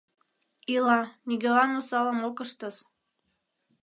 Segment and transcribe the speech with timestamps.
[0.73, 2.77] —Ила, нигӧлан осалым ок ыштыс...